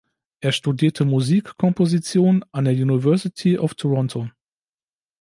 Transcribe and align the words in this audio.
Er 0.39 0.51
studierte 0.51 1.05
Musikkomposition 1.05 2.43
an 2.51 2.65
der 2.65 2.73
University 2.73 3.59
of 3.59 3.75
Toronto. 3.75 4.29